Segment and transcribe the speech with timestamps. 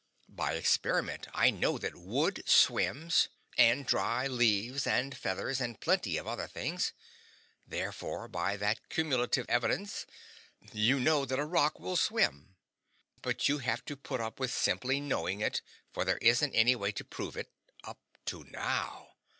[0.29, 6.25] By experiment I know that wood swims, and dry leaves, and feathers, and plenty of
[6.25, 6.91] other things;
[7.67, 10.07] therefore by all that cumulative evidence
[10.73, 12.55] you know that a rock will swim;
[13.21, 15.61] but you have to put up with simply knowing it,
[15.91, 17.51] for there isn't any way to prove it
[17.83, 19.09] up to now.